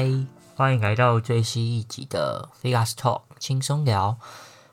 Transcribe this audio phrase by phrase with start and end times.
[0.00, 0.08] 嗨，
[0.56, 4.18] 欢迎来到最新一集的 Vegas Talk 轻松聊。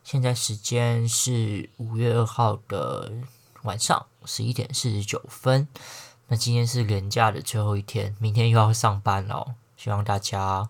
[0.02, 3.12] 现在时间是五月二号的
[3.64, 5.68] 晚上十一点四十九分。
[6.28, 9.56] 那今天是连假的最后一天，明天又要上班了。
[9.76, 10.70] 希望大家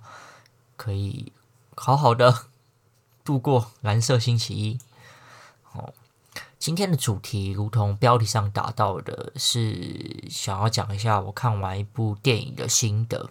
[0.75, 1.31] 可以
[1.75, 2.45] 好好的
[3.23, 4.79] 度过蓝色星期一。
[5.73, 5.93] 哦，
[6.57, 13.29] 今天的主题如同标题上打到的，是想要讲一下我看完一部电影的心得。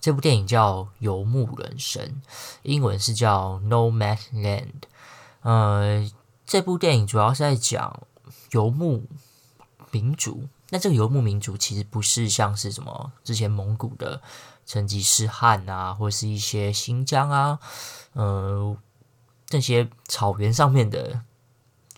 [0.00, 2.04] 这部电影叫《游牧人生》，
[2.62, 4.32] 英文是叫《Nomadland》。
[5.40, 6.10] 呃，
[6.46, 8.02] 这部电影主要是在讲
[8.50, 9.04] 游牧
[9.90, 10.48] 民族。
[10.70, 14.22] 那这个游牧民族其实不是像是什么之前蒙古的
[14.64, 17.58] 成吉思汗啊，或是一些新疆啊，
[18.14, 18.76] 呃，
[19.46, 21.20] 这些草原上面的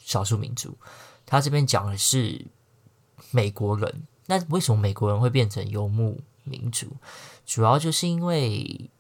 [0.03, 0.77] 少数民族。
[1.25, 2.47] 他这边讲的是
[3.31, 4.03] 美国人。
[4.27, 6.97] 那为什么美国人会变成游牧民族？
[7.45, 8.91] 主要就是因为，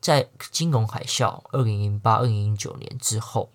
[0.00, 3.50] 在金融海啸二零零八、二零零九年之后，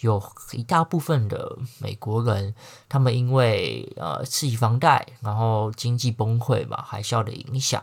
[0.00, 2.54] 有一大部分的美国人，
[2.88, 7.82] 他们因为呃刺激房贷，然后经济崩溃嘛，海啸的影响，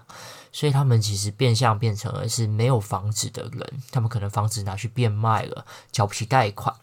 [0.52, 6.76] 所以他们其实变相变成了是没有房子的人，他们可能房子拿去变卖了，缴不起贷款，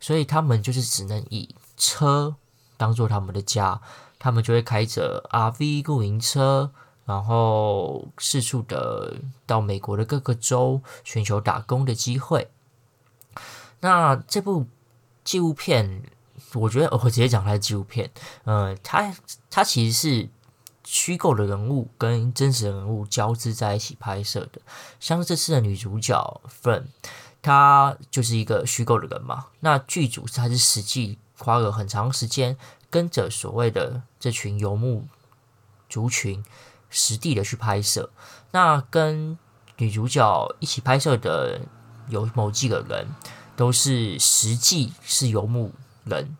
[0.00, 2.34] 所以他们就是只能以车
[2.76, 3.80] 当做他们的家，
[4.18, 6.72] 他们就会开着 RV 露营车。
[7.10, 12.48] 然后四处的到美国的各个州寻求打工的机会。
[13.80, 14.68] 那这部
[15.24, 16.04] 纪录片，
[16.54, 18.12] 我觉得我直接讲它的纪录片，
[18.44, 19.12] 嗯，它
[19.50, 20.28] 它其实是
[20.84, 24.60] 虚构的人物跟真实人物交织在一起拍摄的。
[25.00, 26.84] 像这次的女主角 Fern，
[27.42, 29.46] 她就是一个虚构的人嘛。
[29.58, 32.56] 那剧组它是实际花了很长时间
[32.88, 35.08] 跟着所谓的这群游牧
[35.88, 36.44] 族群。
[36.90, 38.10] 实地的去拍摄，
[38.50, 39.38] 那跟
[39.78, 41.62] 女主角一起拍摄的
[42.08, 43.06] 有某几个人，
[43.56, 45.72] 都是实际是游牧
[46.04, 46.36] 人，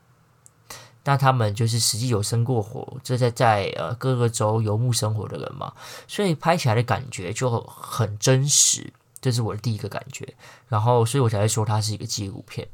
[1.05, 5.73] 那他们就是实际有生过火，这在在呃各个州游牧生活的人嘛，
[6.07, 10.35] 所以拍起来的感觉就很真实，这是我的第一个感觉。
[10.69, 12.69] 然后，所以我才会说它是一个纪录片。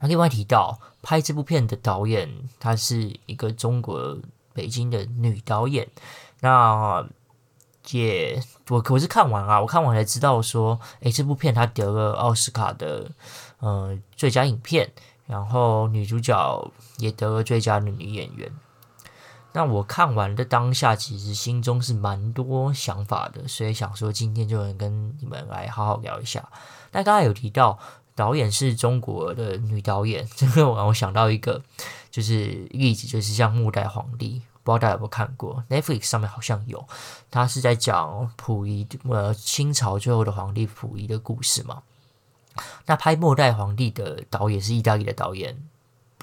[0.00, 4.16] 那另外提到拍这部片的导演，她是一个中国
[4.52, 5.88] 北京的女导演。
[6.44, 7.02] 那
[7.90, 8.38] 也
[8.68, 13.10] 我我是看完啊，我看完才知道说，诶，这部片它得了奥斯卡的
[13.60, 14.92] 呃最佳影片，
[15.26, 18.52] 然后女主角也得了最佳的女演员。
[19.54, 26.46] 那我看完的当下，其实心中是蛮多想法的，所以想说今天就能跟你们来好好聊一下。
[26.92, 27.78] 那刚才有提到
[28.14, 31.62] 导演是中国的女导演， 这个我让我想到一个
[32.10, 34.42] 就是例子，就是像《末代皇帝》。
[34.64, 36.88] 不知道大家有没有看过？Netflix 上面好像有，
[37.30, 41.82] 他是在讲溥仪呃清朝最后的皇帝溥仪的故事嘛。
[42.86, 45.62] 那拍《末代皇帝》的导演是意大利的导演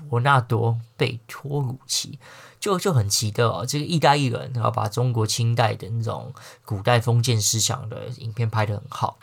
[0.09, 2.18] 伯纳多贝托鲁奇，
[2.59, 3.63] 就就很奇特哦。
[3.63, 6.34] 这个意大利人然后把中国清代的那种
[6.66, 9.19] 古代封建思想的影片拍得很好。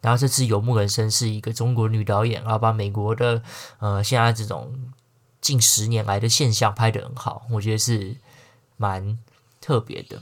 [0.00, 3.42] 然后这次《游牧人生》是一个中国女导演，然后把美国的
[3.80, 4.72] 呃现在这种
[5.42, 8.16] 近十年来的现象拍得很好，我觉得是。
[8.82, 9.16] 蛮
[9.60, 10.20] 特别的。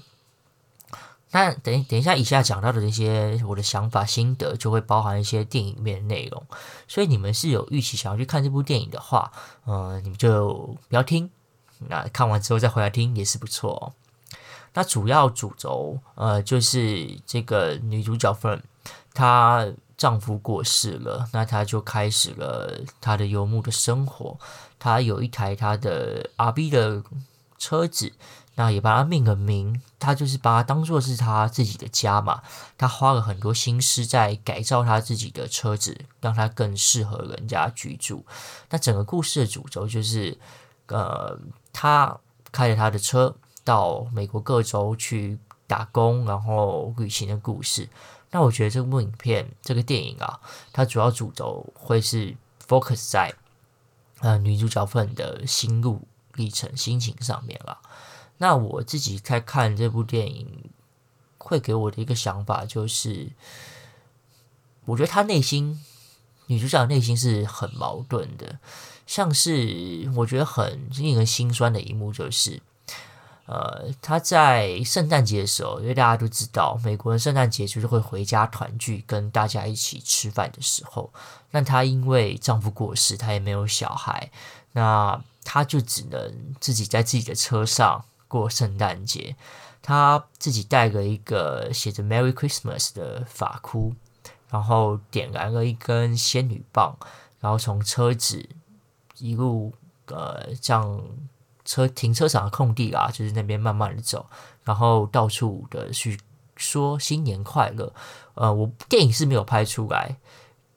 [1.31, 6.45] 那等等一下，以下讲到的这些我的想法心得，就会包含一些电影里面的内容。
[6.87, 9.33] 所以你们是有预期想要去看这部电影的话，
[9.65, 11.31] 呃，你们就不要听。
[11.89, 13.83] 那看完之后再回来听也是不错哦。
[14.75, 18.63] 那主要主轴，呃，就是这个女主角份
[19.15, 19.67] 她
[19.97, 24.37] 丈夫过世了，那她就开始了她的游牧的生活。
[24.81, 27.05] 她有一台她的 R B 的
[27.57, 28.13] 车子。
[28.61, 32.43] 那也把它命个名，他就是把它当做是他自己的家嘛。
[32.77, 38.27] 他花了很多心思在改造他自己的车子，让它更适合人家居住。
[38.69, 40.37] 那整个故事的主轴就是，
[40.89, 41.39] 呃，
[41.73, 42.21] 他
[42.53, 43.35] 开着他的车
[43.65, 47.89] 到美国各州去打工，然后旅行的故事。
[48.31, 50.39] 那我觉得这部影片、这个电影啊，
[50.71, 52.37] 它主要主轴会是
[52.69, 53.33] focus 在
[54.19, 57.79] 呃女主角份的心路历程、心情上面了。
[58.43, 60.71] 那我自己在看这部电影，
[61.37, 63.33] 会给我的一个想法就是，
[64.87, 65.85] 我觉得她内心
[66.47, 68.59] 女主角内心是很矛盾的，
[69.07, 72.63] 像是我觉得很令人心酸的一幕就是，
[73.45, 81.13] 呃，她在圣诞节的时候，因为大家都知道，美国人圣诞节就是会回家团聚，跟大家一起吃饭的时候，
[81.51, 84.31] 那她因为丈夫过世，她也没有小孩，
[84.73, 88.07] 那她就只能自己在自己的车上。
[88.31, 89.35] 过圣诞节，
[89.83, 93.95] 他自己带了一个写着 “Merry Christmas” 的发箍，
[94.49, 96.97] 然后点燃了一根仙女棒，
[97.41, 98.49] 然后从车子
[99.19, 99.75] 一路
[100.07, 101.03] 呃，像
[101.65, 104.27] 车停车场的空地啊，就是那边慢慢的走，
[104.63, 106.21] 然后到处的去
[106.55, 107.93] 说新年快乐。
[108.35, 110.17] 呃，我电影是没有拍出来。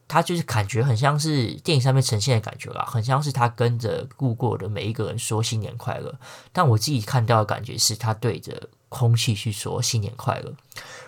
[0.07, 6.13] 他就是感觉很像是电影上面呈现的感觉啦，很像是他跟着路过的每一个人说新年快乐。
[6.51, 10.53] 但我自己看到的感觉是他对着空气去说新年快乐，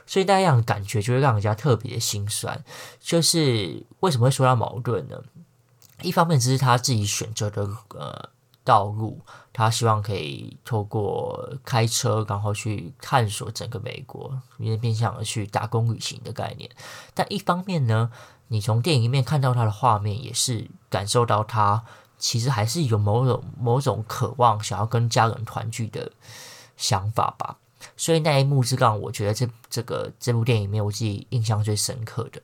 [0.07, 2.63] 所以那样感觉就会让人家特别的心酸。
[2.99, 5.21] 就是为什么会说到矛盾呢？
[6.01, 8.29] 一方面只是他自己选择的呃
[8.63, 9.21] 道路，
[9.53, 16.69] 他希望可以透过开车然后去探索整个美国，因为变相的去打工旅行的概念。
[17.13, 18.11] 但一方面呢，
[18.47, 21.83] 你从电影里面看到他的画面，也是感受到他
[22.17, 26.11] 其实还是有某种某种渴望想要跟家人团聚的
[26.77, 27.57] 想法吧。
[27.97, 32.41] 所以那一幕是让我觉得这这个这部电影里面我自己印象最深刻的。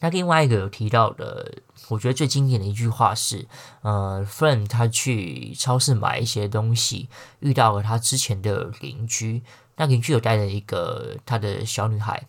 [0.00, 3.48] 那另外一个有提到的，我觉得最经典的一句话是：
[3.82, 7.08] 呃，Fern 他去超市买一些东西，
[7.40, 9.42] 遇到了他之前的邻居，
[9.76, 12.28] 那邻居有带着一个他的小女孩。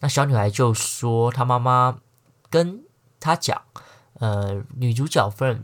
[0.00, 2.00] 那小女孩就说：“她妈妈
[2.48, 2.82] 跟
[3.20, 3.62] 她讲，
[4.14, 5.60] 呃，女主角 Fern，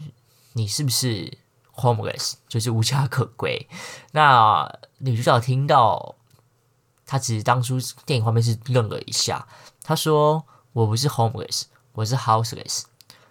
[0.53, 1.39] 你是不是
[1.75, 3.67] homeless，就是无家可归？”
[4.13, 6.17] 那女主角听到，
[7.07, 9.49] 她其实当初电影画面是愣了一下。
[9.83, 10.45] 她说
[10.75, 11.63] ：“我不是 homeless，
[11.93, 12.83] 我是 houseless。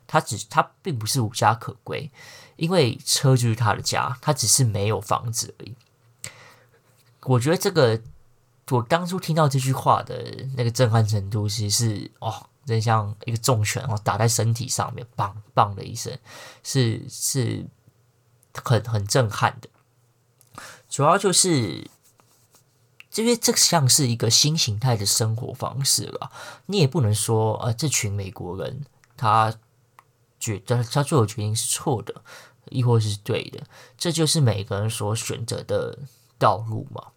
[0.07, 2.11] 她只她并不是无家可归，
[2.55, 5.75] 因为车就是她的家，她只是没有房子而已。”
[7.21, 8.01] 我觉得这个。
[8.71, 16.17] 我当初听到这句话的那个震撼程度，其实是哦，真像一个重拳哦打在身体上面，砰砰的一声，
[16.63, 17.67] 是是
[18.63, 19.69] 很很震撼的。
[20.89, 21.87] 主要就是，
[23.13, 26.31] 因为这像是一个新形态的生活方式了，
[26.65, 28.85] 你也不能说呃，这群美国人
[29.15, 29.53] 他
[30.39, 32.23] 觉得他做的决定是错的，
[32.69, 33.63] 亦或是对的，
[33.95, 35.99] 这就是每个人所选择的
[36.39, 37.11] 道路嘛。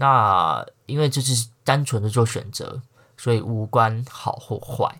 [0.00, 2.80] 那因为这是单纯的做选择，
[3.18, 4.96] 所以无关好或坏。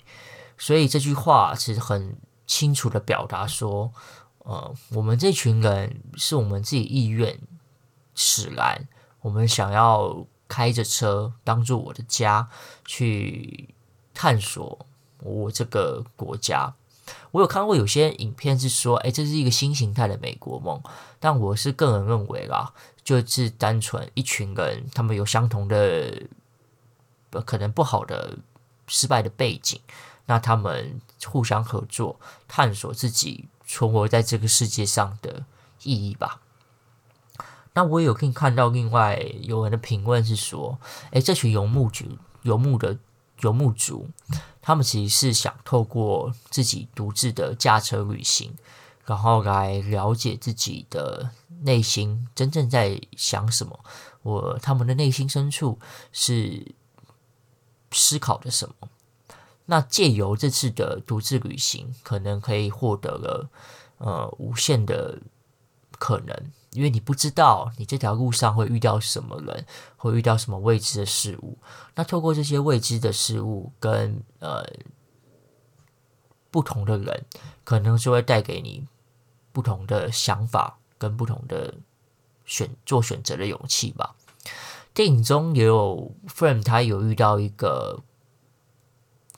[0.58, 3.90] 所以这句话其实很清楚的表达说，
[4.40, 7.40] 呃，我们这群人是我们自己意愿
[8.14, 8.86] 使然，
[9.22, 12.50] 我们想要开着车当做我的家
[12.84, 13.74] 去
[14.12, 14.86] 探索
[15.22, 16.74] 我这个国家。
[17.30, 20.80] 我有看过有些影片是说，哎，这是一个新形态的美国梦，
[21.18, 22.74] 但我是个人认为啦。
[23.02, 26.22] 就是单纯一群人，他们有相同的
[27.44, 28.38] 可能不好的、
[28.86, 29.80] 失败的背景，
[30.26, 35.44] 那他们互相合作，探索自己存活在这个世界上的
[35.82, 36.40] 意义吧。
[37.72, 40.78] 那我也有可以看到另外有人的评论是说，
[41.12, 42.04] 诶，这群游牧族、
[42.42, 42.98] 游牧的
[43.40, 44.08] 游牧族，
[44.60, 48.54] 他们其实是想透过自己独自的驾车旅行。
[49.10, 51.30] 然后来了解自己的
[51.62, 53.84] 内心真正在想什么，
[54.22, 55.80] 我他们的内心深处
[56.12, 56.76] 是
[57.90, 58.88] 思考着什么。
[59.66, 63.50] 那借由这次的独自旅行，可能可以获得了
[63.98, 65.18] 呃无限的
[65.98, 71.58] 可能，因为你不知道你这条路上会遇到什么人，会遇到什么未知的事物。
[71.96, 74.64] 那透过这些未知的事物跟呃
[76.52, 77.24] 不同的人，
[77.64, 78.86] 可能就会带给你。
[79.52, 81.74] 不同的想法跟不同的
[82.44, 84.14] 选做选择的勇气吧。
[84.92, 88.02] 电影中也有 Fern，他有遇到一个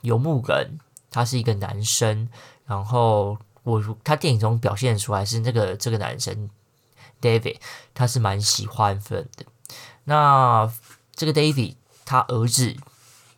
[0.00, 0.78] 游牧人，
[1.10, 2.28] 他是一个男生。
[2.64, 6.50] 然后我他电影中表现出来是那个这个男生
[7.20, 7.56] David，
[7.94, 9.46] 他是蛮喜欢 Fern 的。
[10.04, 10.72] 那
[11.14, 12.76] 这个 David 他儿子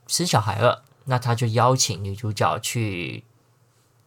[0.06, 3.24] 生小孩了，那他就邀请女主角去。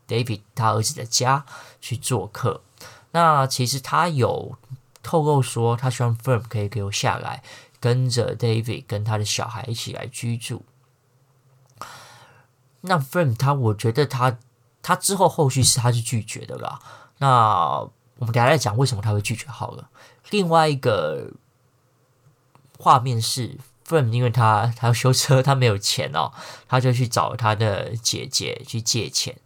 [0.07, 1.45] David 他儿子的家
[1.81, 2.61] 去做客，
[3.11, 4.57] 那其实他有
[5.03, 7.43] 透露说，他希望 Firm 可以留下来，
[7.79, 10.63] 跟着 David 跟他的小孩一起来居住。
[12.81, 14.37] 那 Firm 他，我觉得他
[14.81, 16.79] 他之后后续是他是拒绝的啦。
[17.17, 17.79] 那
[18.19, 19.89] 我们等下再讲为什么他会拒绝好了。
[20.29, 21.31] 另外一个
[22.77, 26.31] 画面是 Firm 因为他他要修车，他没有钱哦，
[26.67, 29.37] 他就去找他的姐姐去借钱。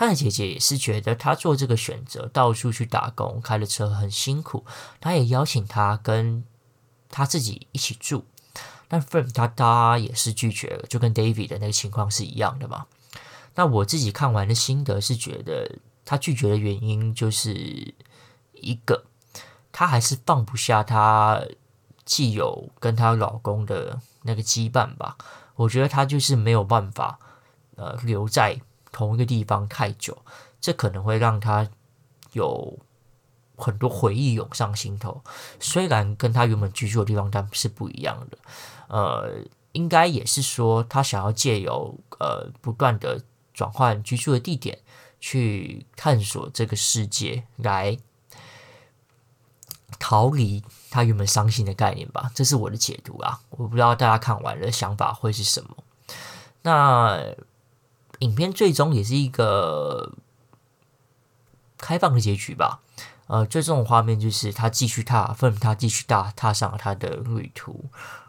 [0.00, 4.64] 他的姐姐也是觉得他做这个选择，到处去打工，开的车很辛苦。
[4.98, 6.42] 他也邀请他跟
[7.10, 8.24] 他自己一起住，
[8.88, 12.86] 但 Fern 他他也是拒绝了，就跟 David 的那个情况是一样的嘛。
[13.56, 15.76] 那我自己看完的心得是觉得
[16.06, 17.92] 他拒绝的原因就是
[18.54, 19.04] 一个，
[19.70, 21.42] 他还是放不下他
[22.06, 25.18] 既有跟她老公的那个羁绊吧。
[25.56, 27.18] 我觉得她就是没有办法，
[27.76, 28.58] 呃，留在
[28.92, 30.16] 同一个地方太久，
[30.60, 31.68] 这可能会让他
[32.32, 32.78] 有
[33.56, 35.22] 很多回忆涌上心头。
[35.58, 38.38] 虽然跟他原本居住的地方但是不一样的，
[38.88, 44.78] 呃，应该也是说他想要借由呃不断的转换居住的地点，
[45.20, 47.98] 去探索这个世界来。
[49.98, 53.38] 逃离他原本伤心的概念吧，这是我的解读啊。
[53.50, 55.76] 我不知道大家看完的想法会是什么。
[56.62, 57.20] 那
[58.20, 60.14] 影片最终也是一个
[61.76, 62.80] 开放的结局吧。
[63.26, 67.84] 呃，最终的画面就是他继续踏，分他继续踏踏上了他的旅途，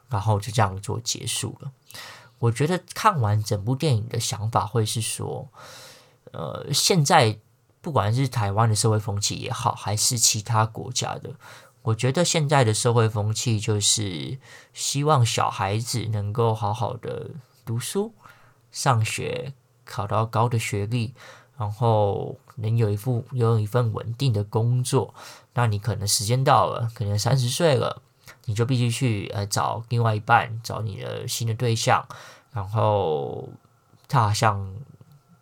[0.10, 1.72] 然后就这样做结束了。
[2.40, 5.48] 我觉得看完整部电影的想法会是说，
[6.34, 7.40] 呃，现在。
[7.84, 11.34] 不管是台湾的社会风气也好，还是其他国家的，
[11.82, 14.38] 我觉得现在的社会风气就是
[14.72, 17.32] 希望小孩子能够好好的
[17.66, 18.14] 读书、
[18.72, 19.54] 上学，
[19.92, 21.14] 考到高的学历，
[21.58, 25.14] 然后能有一副有一份稳定的工作。
[25.54, 28.02] 那你可能时间到了，可能三十岁了，
[28.46, 32.08] 你就必须去呃找另外一半，找你的新的对象，
[32.54, 33.50] 然后
[34.08, 34.74] 踏上。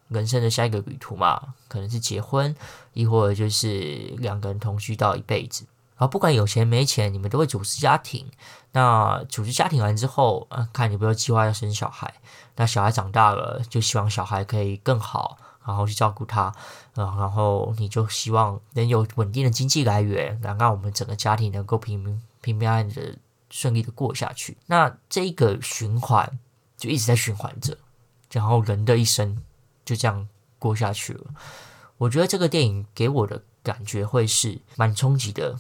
[0.10, 2.56] 人生的下一个旅途嘛，可能是结婚，
[2.94, 3.70] 亦或者就是
[4.18, 5.66] 两个人同居到一辈子。
[6.00, 8.26] 然后不管有钱没钱，你们都会组织家庭。
[8.72, 12.14] 那组织家庭完之后，啊，看你有没有计划要生小孩。
[12.56, 16.44] 那小孩长大了，就希望小孩可以更好，然后去照顾他。
[16.96, 23.18] 啊，然后你就希望能有稳定的经济来源，然后让我们整个家庭能够平平平安安的
[23.50, 24.58] 顺利的过下去。
[24.68, 26.40] 那这个循环
[26.78, 27.78] 就一直在循环着，
[28.32, 29.44] 然后人的一生。
[29.86, 30.28] 就这样
[30.60, 31.26] 过下去了。
[31.98, 35.58] 我觉得这个电影给我的感觉会是蛮冲击的，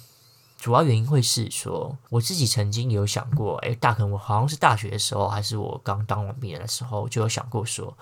[0.59, 7.97] 主要原因会是说，我自己曾经有想过，哎，大可能我好像是大学的时候，还是我刚当完毕业的时候，就有想过说，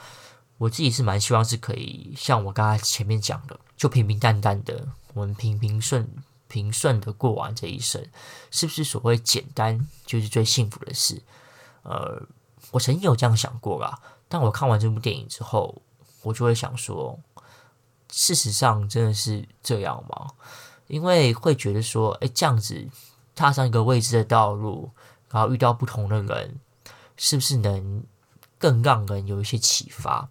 [0.58, 6.10] 我自己是蛮希望是可以像我刚才前面讲的，就平平淡淡的，我们平平顺
[6.48, 8.04] 平顺的过完这一生，
[8.50, 11.22] 是不是所谓简单就是最幸福的事？
[11.84, 12.22] 呃，
[12.72, 15.82] 我曾经有这样想过啦，但我看完这部电影之后。
[16.24, 17.18] 我就会想说，
[18.12, 20.32] 事实上真的是这样吗？
[20.88, 22.88] 因为会觉得说，哎，这样子
[23.36, 24.90] 踏上一个未知的道路，
[25.30, 26.56] 然后遇到不同的人，
[27.16, 28.04] 是不是能
[28.58, 30.30] 更让人有一些启发？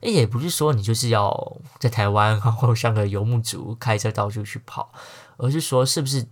[0.00, 4.92] 哎，也不是说你就是要在台湾，然后像个游牧族开车到处去跑，
[5.36, 6.26] 而是说，是不是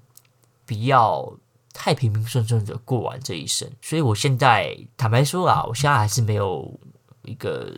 [0.65, 1.37] 不要
[1.73, 3.71] 太平平顺顺的过完这一生？
[3.83, 6.79] 所以我现在坦白说啊，我现在还是没有
[7.23, 7.75] 一个。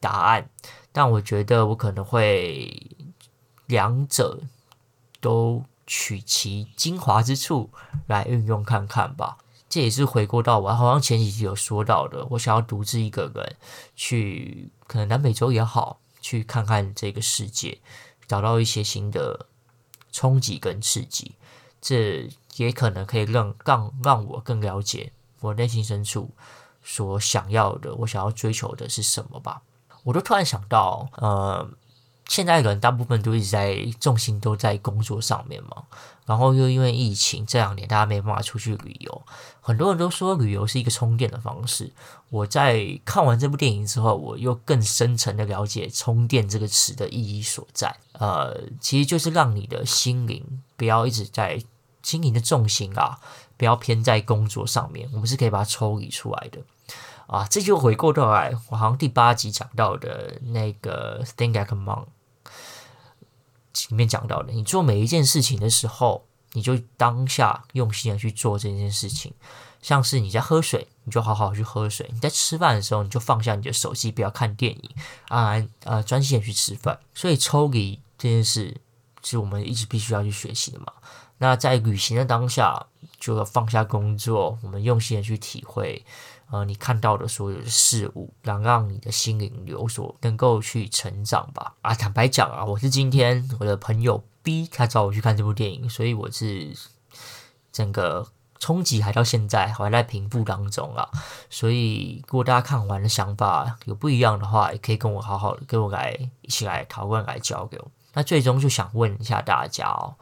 [0.00, 0.48] 答案，
[0.92, 2.96] 但我觉得我可能会
[3.66, 4.40] 两者
[5.20, 7.70] 都取其精华之处
[8.06, 9.38] 来运用看看吧。
[9.68, 13.56] 这也是回过到我好像前几集有说到的，我想要独自一个人
[13.94, 17.78] 去，可能南美洲也好，去看看这个世界，
[18.26, 19.46] 找到一些新的
[20.10, 21.34] 冲击跟刺激。
[21.82, 26.30] 这也可能可以让让让我更了解我内心深处
[26.82, 29.62] 所想要的，我想要追求的是什么吧。
[30.02, 31.70] 我都突然想到，呃，
[32.28, 35.82] 现在人大部分都一直在重心都在工作上面嘛，
[36.26, 39.22] 然后又因为疫情这两年大家没办法出去旅游，
[39.62, 41.90] 很多人都说旅游是一个充电的方式。
[42.28, 47.96] 我在看完这部电影之后，我又更深层的了解“充电”这个词的意义所在。
[48.12, 51.62] 呃，其实就是让你的心灵不要一直在
[52.02, 53.18] 心灵的重心啊，
[53.56, 56.60] 不要偏在工作上面，我们是可以把它抽离出来的。
[57.26, 62.04] 啊，这就回过头来，我好像第八集讲到的那个 Think Like a Monk
[63.90, 69.32] 里面讲到的，你做每一件事情的时候，你就当下用心的去做这件事情。
[69.80, 74.90] 像是你在喝水，你就好好去喝水；你在吃饭的时候，你就放下你的手机，不要看电影
[75.28, 76.98] 啊啊，专心的去吃饭。
[77.14, 78.80] 所以抽离这件事
[79.22, 80.92] 是我们一直必须要去学习的嘛。
[81.38, 82.86] 那在旅行的当下，
[83.20, 86.04] 就要放下工作，我们用心的去体会。
[86.50, 91.74] 呃，你看到的所有的事物，能让你的心灵有所能够去成长吧。
[91.82, 96.74] 啊，坦白讲啊，我是今天我的朋友 B 他找我去看这部电影，所以我是
[97.70, 98.26] 整个
[98.58, 101.06] 冲击还到现在还在平复当中啊。
[101.50, 107.90] 所以如果大家看完的想法有不一样的话，也可以跟我好好的跟我来一起来讨论来交流。
[108.14, 110.14] 那最终就想问一下大家哦，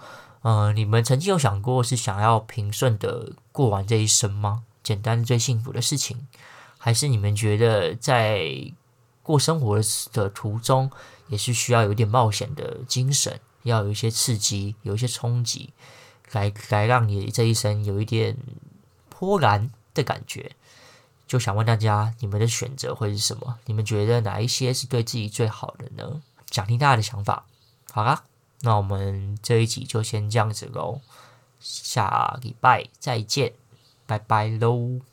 [0.42, 4.64] 呃，你们曾经有想过是想要平顺的过完这一生吗？
[4.86, 6.28] 简单最幸福的事情，
[6.78, 8.72] 还是你们觉得在
[9.20, 9.80] 过生活
[10.12, 10.88] 的途中，
[11.26, 15.72] 也是需要有点冒险的精神，要有一些刺激，有一些冲击，
[16.30, 18.36] 来来让你这一生有一点
[19.08, 20.52] 波澜的感觉。
[21.26, 23.58] 就想问大家，你们的选择会是什么？
[23.64, 26.22] 你们觉得哪一些是对自己最好的呢？
[26.52, 27.44] 想听大家的想法。
[27.90, 28.22] 好啦，
[28.60, 31.00] 那我们这一集就先这样子喽，
[31.58, 33.54] 下礼拜再见，
[34.06, 35.06] 拜拜喽。